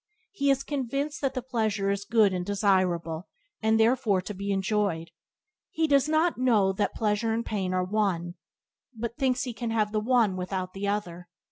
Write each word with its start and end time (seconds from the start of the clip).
He 0.31 0.49
is 0.49 0.63
convinced 0.63 1.21
that 1.21 1.35
the 1.35 1.43
pleasure 1.43 1.91
is 1.91 2.05
good 2.05 2.33
and 2.33 2.43
desirable, 2.43 3.27
and 3.61 3.79
therefore 3.79 4.19
to 4.23 4.33
be 4.33 4.49
enjoyed. 4.51 5.11
He 5.69 5.85
does 5.85 6.09
not 6.09 6.39
know 6.39 6.73
that 6.73 6.95
pleasure 6.95 7.31
and 7.35 7.45
pain 7.45 7.71
are 7.71 7.83
one, 7.83 8.33
but 8.95 9.15
thinks 9.19 9.43
he 9.43 9.53
can 9.53 9.69
have 9.69 9.91
the 9.91 9.99
one 9.99 10.35
without 10.35 10.73
the 10.73 10.87
other. 10.87 11.29